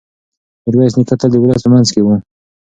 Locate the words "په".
1.65-1.69